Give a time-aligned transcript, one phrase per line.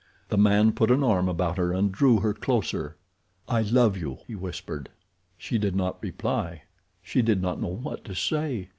[0.29, 2.97] The man put an arm about her and drew her closer.
[3.47, 4.89] "I love you!" he whispered.
[5.37, 6.63] She did not reply.
[7.03, 8.69] She did not know what to say.